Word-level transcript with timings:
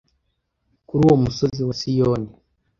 Kuri 0.87 1.01
uwo 1.07 1.15
musozi 1.23 1.61
wa 1.67 1.73
Sioni, 1.79 2.29